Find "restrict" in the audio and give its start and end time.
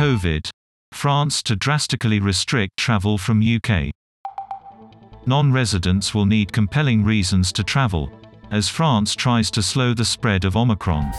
2.20-2.78